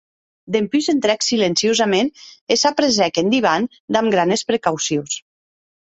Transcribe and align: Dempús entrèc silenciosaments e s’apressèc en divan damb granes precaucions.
Dempús 0.53 0.87
entrèc 0.93 1.25
silenciosaments 1.25 2.23
e 2.55 2.59
s’apressèc 2.61 3.13
en 3.23 3.31
divan 3.35 3.69
damb 3.95 4.13
granes 4.17 4.45
precaucions. 4.53 5.21